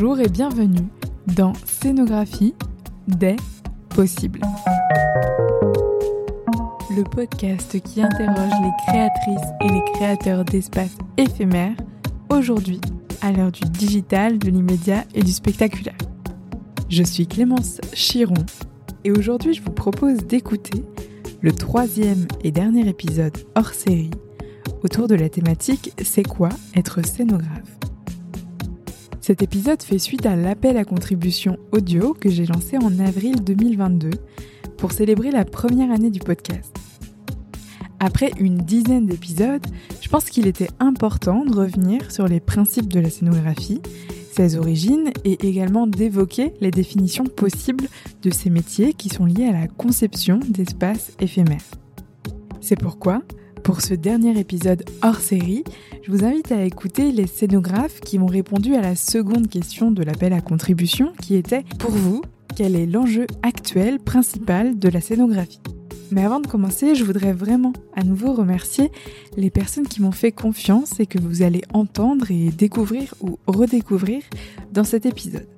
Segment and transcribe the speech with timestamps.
[0.00, 0.86] Bonjour et bienvenue
[1.26, 2.54] dans Scénographie
[3.08, 3.34] des
[3.88, 4.40] possibles.
[6.96, 11.74] Le podcast qui interroge les créatrices et les créateurs d'espaces éphémères
[12.30, 12.80] aujourd'hui
[13.22, 15.98] à l'heure du digital, de l'immédiat et du spectaculaire.
[16.88, 18.46] Je suis Clémence Chiron
[19.02, 20.84] et aujourd'hui je vous propose d'écouter
[21.40, 24.12] le troisième et dernier épisode hors série
[24.84, 27.77] autour de la thématique C'est quoi être scénographe?
[29.28, 34.08] Cet épisode fait suite à l'appel à contribution audio que j'ai lancé en avril 2022
[34.78, 36.74] pour célébrer la première année du podcast.
[38.00, 39.66] Après une dizaine d'épisodes,
[40.00, 43.82] je pense qu'il était important de revenir sur les principes de la scénographie,
[44.32, 47.88] ses origines et également d'évoquer les définitions possibles
[48.22, 51.60] de ces métiers qui sont liés à la conception d'espaces éphémères.
[52.62, 53.20] C'est pourquoi
[53.62, 55.64] pour ce dernier épisode hors série,
[56.02, 60.02] je vous invite à écouter les scénographes qui m'ont répondu à la seconde question de
[60.02, 62.22] l'appel à contribution qui était Pour vous,
[62.56, 65.60] quel est l'enjeu actuel principal de la scénographie?
[66.10, 68.90] Mais avant de commencer, je voudrais vraiment à nouveau remercier
[69.36, 74.22] les personnes qui m'ont fait confiance et que vous allez entendre et découvrir ou redécouvrir
[74.72, 75.57] dans cet épisode.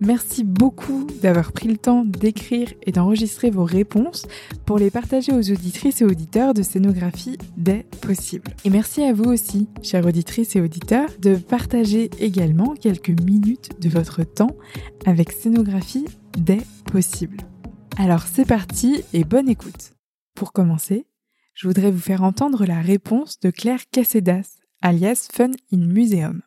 [0.00, 4.26] Merci beaucoup d'avoir pris le temps d'écrire et d'enregistrer vos réponses
[4.66, 8.52] pour les partager aux auditrices et auditeurs de scénographie des possibles.
[8.64, 13.88] Et merci à vous aussi, chères auditrices et auditeurs, de partager également quelques minutes de
[13.88, 14.56] votre temps
[15.06, 16.60] avec scénographie des
[16.92, 17.40] possibles.
[17.96, 19.92] Alors c'est parti et bonne écoute.
[20.34, 21.06] Pour commencer,
[21.54, 26.42] je voudrais vous faire entendre la réponse de Claire Cassedas, alias Fun in Museum.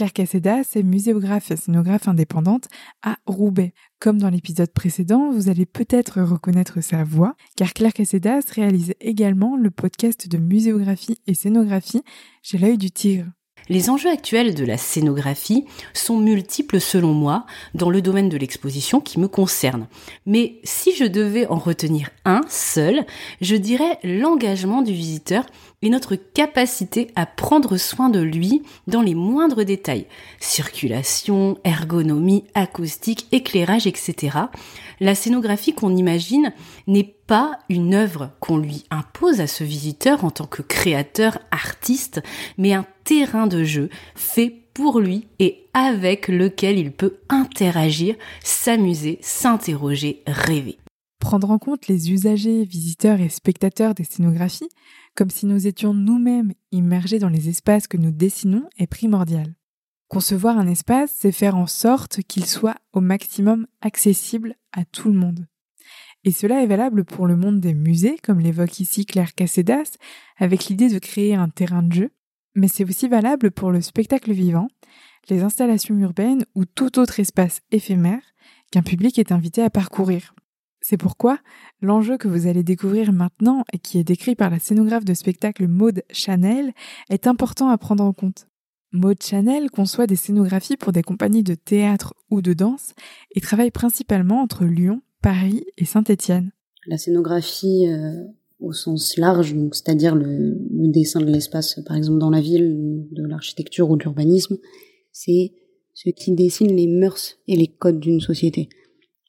[0.00, 2.68] Claire Cassedas est muséographe et scénographe indépendante
[3.02, 3.74] à Roubaix.
[3.98, 9.58] Comme dans l'épisode précédent, vous allez peut-être reconnaître sa voix, car Claire Cassedas réalise également
[9.58, 12.02] le podcast de muséographie et scénographie
[12.42, 13.26] chez l'œil du tigre.
[13.68, 17.44] Les enjeux actuels de la scénographie sont multiples selon moi
[17.74, 19.86] dans le domaine de l'exposition qui me concerne.
[20.24, 23.04] Mais si je devais en retenir un seul,
[23.42, 25.44] je dirais l'engagement du visiteur
[25.82, 30.06] et notre capacité à prendre soin de lui dans les moindres détails.
[30.38, 34.36] Circulation, ergonomie, acoustique, éclairage, etc.
[35.00, 36.52] La scénographie qu'on imagine
[36.86, 42.20] n'est pas une œuvre qu'on lui impose à ce visiteur en tant que créateur, artiste,
[42.58, 49.18] mais un terrain de jeu fait pour lui et avec lequel il peut interagir, s'amuser,
[49.22, 50.78] s'interroger, rêver.
[51.20, 54.70] Prendre en compte les usagers, visiteurs et spectateurs des scénographies,
[55.20, 59.54] comme si nous étions nous-mêmes immergés dans les espaces que nous dessinons, est primordial.
[60.08, 65.18] Concevoir un espace, c'est faire en sorte qu'il soit au maximum accessible à tout le
[65.18, 65.46] monde.
[66.24, 69.98] Et cela est valable pour le monde des musées, comme l'évoque ici Claire Cassedas,
[70.38, 72.10] avec l'idée de créer un terrain de jeu,
[72.54, 74.68] mais c'est aussi valable pour le spectacle vivant,
[75.28, 78.22] les installations urbaines ou tout autre espace éphémère
[78.72, 80.34] qu'un public est invité à parcourir.
[80.90, 81.38] C'est pourquoi
[81.82, 85.68] l'enjeu que vous allez découvrir maintenant et qui est décrit par la scénographe de spectacle
[85.68, 86.72] Maude Chanel
[87.10, 88.48] est important à prendre en compte.
[88.90, 92.94] Maude Chanel conçoit des scénographies pour des compagnies de théâtre ou de danse
[93.30, 96.50] et travaille principalement entre Lyon, Paris et Saint-Étienne.
[96.88, 98.24] La scénographie euh,
[98.58, 100.56] au sens large, c'est-à-dire le,
[100.88, 104.58] dessin de l'espace, par exemple dans la ville, de l'architecture ou de l'urbanisme,
[105.12, 105.52] c'est
[105.94, 108.68] ce qui dessine les mœurs et les codes d'une société.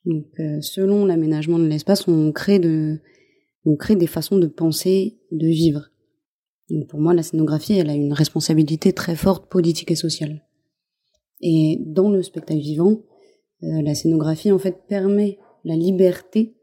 [0.06, 3.00] Donc, euh, selon l'aménagement de l'espace, on crée de,
[3.66, 5.92] on crée des façons de penser, de vivre.
[6.70, 10.46] Donc, pour moi, la scénographie, elle a une responsabilité très forte politique et sociale.
[11.42, 13.04] Et dans le spectacle vivant,
[13.64, 16.56] euh, la scénographie, en fait, permet la liberté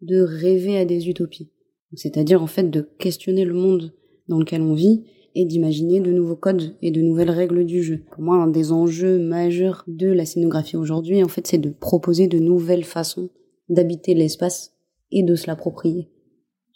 [0.00, 1.50] de rêver à des utopies.
[1.94, 3.94] C'est-à-dire, en fait, de questionner le monde
[4.28, 5.04] dans lequel on vit
[5.34, 8.02] et d'imaginer de nouveaux codes et de nouvelles règles du jeu.
[8.10, 12.28] Pour moi, un des enjeux majeurs de la scénographie aujourd'hui, en fait, c'est de proposer
[12.28, 13.30] de nouvelles façons
[13.68, 14.74] d'habiter l'espace
[15.10, 16.08] et de se l'approprier.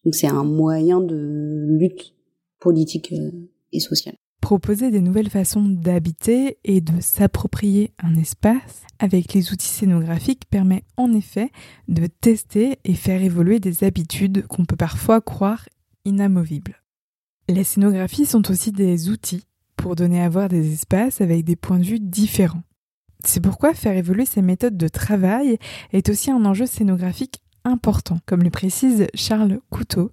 [0.04, 2.14] Donc c'est un moyen de lutte
[2.60, 3.30] politique euh,
[3.72, 4.14] et sociale.
[4.40, 10.84] Proposer des nouvelles façons d'habiter et de s'approprier un espace avec les outils scénographiques permet
[10.96, 11.50] en effet
[11.88, 15.68] de tester et faire évoluer des habitudes qu'on peut parfois croire
[16.04, 16.80] inamovibles.
[17.48, 19.44] Les scénographies sont aussi des outils
[19.76, 22.64] pour donner à voir des espaces avec des points de vue différents.
[23.24, 25.58] C'est pourquoi faire évoluer ces méthodes de travail
[25.92, 30.10] est aussi un enjeu scénographique important, comme le précise Charles Couteau,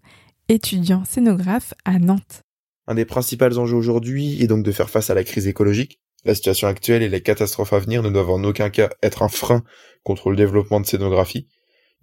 [0.47, 2.43] étudiant scénographe à Nantes.
[2.85, 5.99] Un des principaux enjeux aujourd'hui est donc de faire face à la crise écologique.
[6.25, 9.27] La situation actuelle et les catastrophes à venir ne doivent en aucun cas être un
[9.27, 9.63] frein
[10.03, 11.47] contre le développement de scénographie,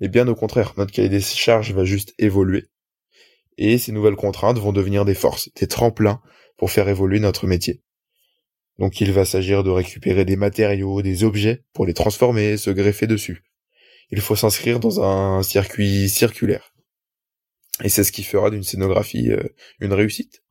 [0.01, 2.69] et bien au contraire, notre cahier des charges va juste évoluer
[3.59, 6.21] et ces nouvelles contraintes vont devenir des forces, des tremplins
[6.57, 7.83] pour faire évoluer notre métier.
[8.79, 13.07] Donc il va s'agir de récupérer des matériaux, des objets pour les transformer, se greffer
[13.07, 13.45] dessus.
[14.11, 16.73] Il faut s'inscrire dans un circuit circulaire.
[17.85, 19.43] Et c'est ce qui fera d'une scénographie euh,
[19.81, 20.43] une réussite.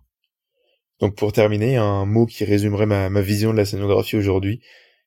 [1.00, 4.62] Donc pour terminer, un mot qui résumerait ma, ma vision de la scénographie aujourd'hui,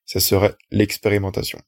[0.04, 1.60] ça serait l'expérimentation.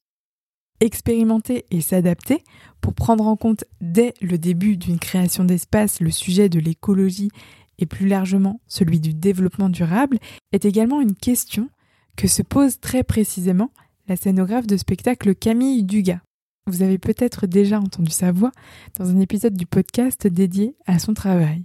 [0.84, 2.44] Expérimenter et s'adapter
[2.82, 7.30] pour prendre en compte dès le début d'une création d'espace le sujet de l'écologie
[7.78, 10.18] et plus largement celui du développement durable
[10.52, 11.70] est également une question
[12.16, 13.70] que se pose très précisément
[14.08, 16.20] la scénographe de spectacle Camille Dugas.
[16.66, 18.52] Vous avez peut-être déjà entendu sa voix
[18.98, 21.64] dans un épisode du podcast dédié à son travail.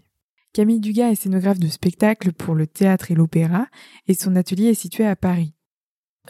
[0.54, 3.68] Camille Dugas est scénographe de spectacle pour le théâtre et l'opéra
[4.08, 5.56] et son atelier est situé à Paris.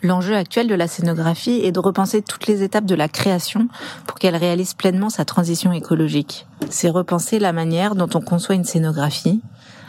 [0.01, 3.67] L'enjeu actuel de la scénographie est de repenser toutes les étapes de la création
[4.07, 6.47] pour qu'elle réalise pleinement sa transition écologique.
[6.69, 9.41] C'est repenser la manière dont on conçoit une scénographie,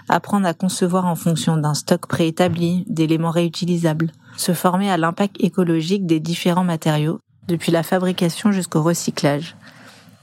[0.09, 6.07] apprendre à concevoir en fonction d'un stock préétabli, d'éléments réutilisables, se former à l'impact écologique
[6.07, 9.57] des différents matériaux, depuis la fabrication jusqu'au recyclage,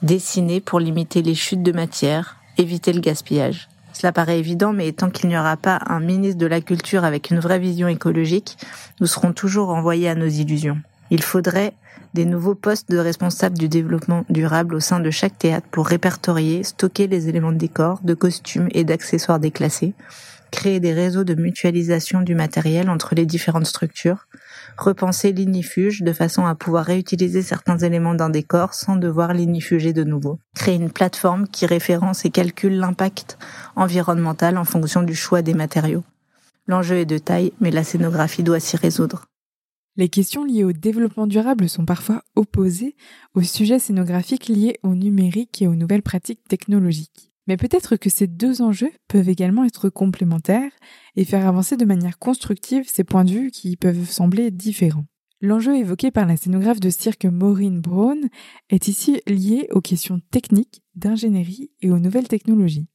[0.01, 3.69] dessiner pour limiter les chutes de matière, éviter le gaspillage.
[3.97, 7.31] Cela paraît évident, mais tant qu'il n'y aura pas un ministre de la Culture avec
[7.31, 8.55] une vraie vision écologique,
[9.01, 10.77] nous serons toujours envoyés à nos illusions.
[11.09, 11.73] Il faudrait
[12.13, 16.63] des nouveaux postes de responsables du développement durable au sein de chaque théâtre pour répertorier,
[16.63, 19.95] stocker les éléments de décor, de costumes et d'accessoires déclassés,
[20.51, 24.27] créer des réseaux de mutualisation du matériel entre les différentes structures,
[24.77, 30.03] repenser l'ignifuge de façon à pouvoir réutiliser certains éléments d'un décor sans devoir l'ignifuger de
[30.03, 33.37] nouveau, créer une plateforme qui référence et calcule l'impact
[33.75, 36.03] environnemental en fonction du choix des matériaux.
[36.67, 39.25] L'enjeu est de taille, mais la scénographie doit s'y résoudre.
[39.95, 42.95] Les questions liées au développement durable sont parfois opposées
[43.33, 47.31] aux sujets scénographiques liés au numérique et aux nouvelles pratiques technologiques.
[47.47, 50.71] Mais peut-être que ces deux enjeux peuvent également être complémentaires
[51.15, 55.05] et faire avancer de manière constructive ces points de vue qui peuvent sembler différents.
[55.39, 58.27] L'enjeu évoqué par la scénographe de cirque Maureen Brown
[58.69, 62.87] est ici lié aux questions techniques, d'ingénierie et aux nouvelles technologies.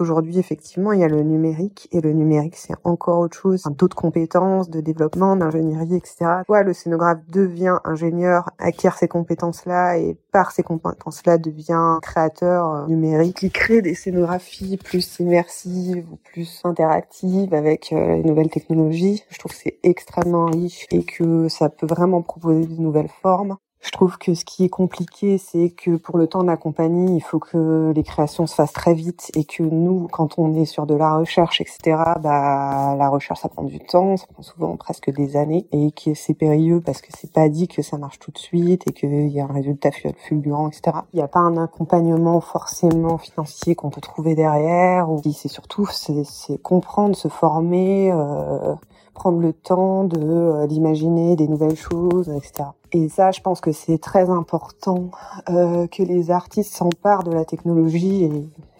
[0.00, 3.96] Aujourd'hui, effectivement, il y a le numérique et le numérique, c'est encore autre chose, d'autres
[3.96, 6.42] compétences de développement, d'ingénierie, etc.
[6.46, 12.86] Soit le scénographe devient ingénieur, acquiert ces compétences-là et par ces compétences-là devient créateur euh,
[12.86, 19.22] numérique qui crée des scénographies plus immersives ou plus interactives avec euh, les nouvelles technologies?
[19.28, 23.58] Je trouve que c'est extrêmement riche et que ça peut vraiment proposer de nouvelles formes.
[23.80, 27.16] Je trouve que ce qui est compliqué, c'est que pour le temps de la compagnie,
[27.16, 30.66] il faut que les créations se fassent très vite et que nous, quand on est
[30.66, 34.76] sur de la recherche, etc., bah, la recherche, ça prend du temps, ça prend souvent
[34.76, 38.18] presque des années et que c'est périlleux parce que c'est pas dit que ça marche
[38.18, 40.98] tout de suite et qu'il y a un résultat fulgurant, etc.
[41.14, 45.86] Il n'y a pas un accompagnement forcément financier qu'on peut trouver derrière ou c'est surtout,
[45.86, 48.74] c'est comprendre, se former, euh,
[49.14, 52.70] prendre le temps de euh, d'imaginer des nouvelles choses, etc.
[52.92, 55.10] Et ça, je pense que c'est très important
[55.48, 58.28] euh, que les artistes s'emparent de la technologie,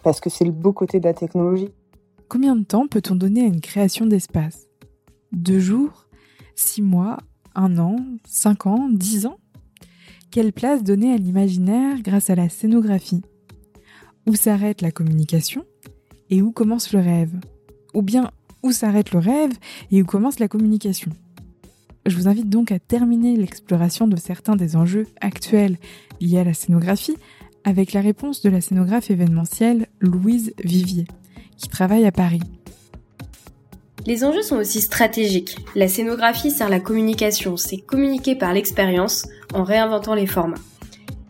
[0.02, 1.70] parce que c'est le beau côté de la technologie.
[2.28, 4.66] Combien de temps peut-on donner à une création d'espace?
[5.32, 6.06] Deux jours?
[6.56, 7.18] Six mois?
[7.54, 7.96] Un an?
[8.24, 8.88] Cinq ans?
[8.90, 9.38] Dix ans?
[10.30, 13.22] Quelle place donner à l'imaginaire grâce à la scénographie?
[14.26, 15.64] Où s'arrête la communication
[16.30, 17.34] et où commence le rêve?
[17.94, 18.30] Ou bien
[18.62, 19.52] où s'arrête le rêve
[19.90, 21.10] et où commence la communication?
[22.06, 25.76] Je vous invite donc à terminer l'exploration de certains des enjeux actuels
[26.20, 27.16] liés à la scénographie
[27.64, 31.06] avec la réponse de la scénographe événementielle Louise Vivier,
[31.58, 32.40] qui travaille à Paris.
[34.06, 35.58] Les enjeux sont aussi stratégiques.
[35.74, 40.56] La scénographie sert la communication, c'est communiquer par l'expérience en réinventant les formats.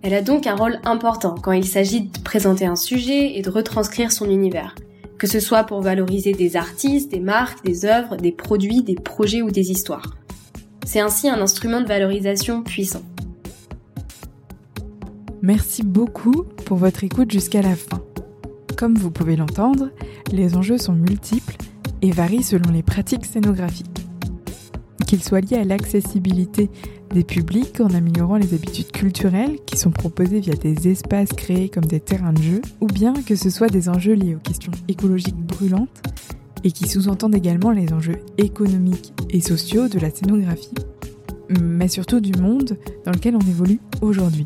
[0.03, 3.50] Elle a donc un rôle important quand il s'agit de présenter un sujet et de
[3.50, 4.77] retranscrire son univers,
[5.19, 9.43] que ce soit pour valoriser des artistes, des marques, des œuvres, des produits, des projets
[9.43, 10.20] ou des histoires.
[10.92, 13.02] C'est ainsi un instrument de valorisation puissant.
[15.40, 18.02] Merci beaucoup pour votre écoute jusqu'à la fin.
[18.76, 19.90] Comme vous pouvez l'entendre,
[20.32, 21.54] les enjeux sont multiples
[22.02, 24.04] et varient selon les pratiques scénographiques.
[25.06, 26.70] Qu'ils soient liés à l'accessibilité
[27.14, 31.85] des publics en améliorant les habitudes culturelles qui sont proposées via des espaces créés comme
[31.85, 35.37] des terrains de jeu, ou bien que ce soit des enjeux liés aux questions écologiques
[35.37, 36.02] brûlantes
[36.64, 40.75] et qui sous-entendent également les enjeux économiques et sociaux de la scénographie,
[41.49, 44.45] mais surtout du monde dans lequel on évolue aujourd'hui.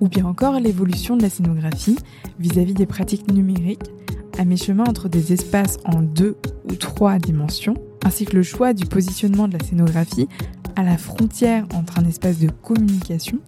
[0.00, 1.96] Ou bien encore l'évolution de la scénographie
[2.38, 3.90] vis-à-vis des pratiques numériques,
[4.38, 6.36] à mi-chemin entre des espaces en deux
[6.68, 10.28] ou trois dimensions, ainsi que le choix du positionnement de la scénographie
[10.76, 13.38] à la frontière entre un espace de communication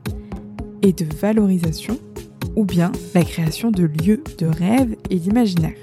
[0.83, 1.99] et de valorisation,
[2.55, 5.75] ou bien la création de lieux de rêve et d'imaginaire.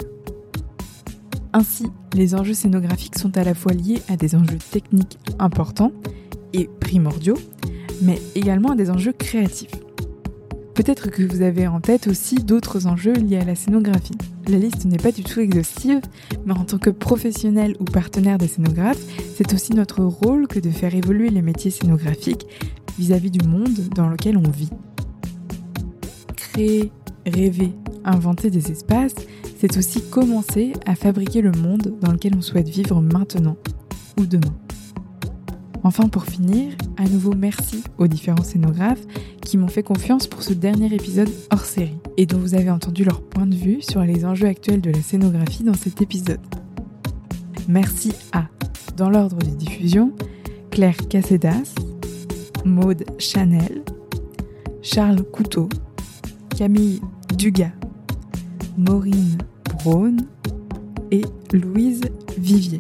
[1.54, 5.92] Ainsi, les enjeux scénographiques sont à la fois liés à des enjeux techniques importants
[6.52, 7.38] et primordiaux,
[8.02, 9.70] mais également à des enjeux créatifs.
[10.74, 14.18] Peut-être que vous avez en tête aussi d'autres enjeux liés à la scénographie.
[14.48, 16.02] La liste n'est pas du tout exhaustive,
[16.46, 19.04] mais en tant que professionnel ou partenaire des scénographes,
[19.36, 22.48] c'est aussi notre rôle que de faire évoluer les métiers scénographiques
[22.98, 24.72] vis-à-vis du monde dans lequel on vit.
[26.36, 26.92] Créer,
[27.28, 29.16] rêver, inventer des espaces,
[29.64, 33.56] c'est aussi commencer à fabriquer le monde dans lequel on souhaite vivre maintenant
[34.20, 34.54] ou demain.
[35.86, 39.06] Enfin, pour finir, à nouveau merci aux différents scénographes
[39.42, 43.06] qui m'ont fait confiance pour ce dernier épisode hors série et dont vous avez entendu
[43.06, 46.42] leur point de vue sur les enjeux actuels de la scénographie dans cet épisode.
[47.70, 48.48] Merci à,
[48.98, 50.12] dans l'ordre de diffusion,
[50.72, 51.74] Claire Cassedas,
[52.66, 53.86] Maude Chanel,
[54.82, 55.70] Charles Couteau,
[56.58, 57.00] Camille
[57.38, 57.72] Dugas,
[58.78, 59.38] Maureen
[61.12, 62.02] Et Louise
[62.38, 62.78] Vivier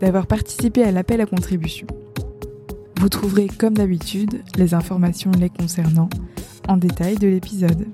[0.00, 1.86] d'avoir participé à l'appel à contribution.
[2.98, 6.10] Vous trouverez comme d'habitude les informations les concernant
[6.68, 7.86] en détail de l'épisode.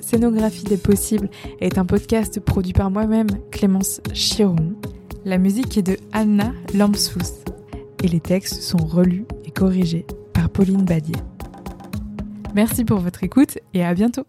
[0.00, 4.74] Scénographie des possibles est un podcast produit par moi-même, Clémence Chiron.
[5.24, 7.42] La musique est de Anna Lamsous
[8.02, 11.16] et les textes sont relus et corrigés par Pauline Badier.
[12.54, 14.26] Merci pour votre écoute et à bientôt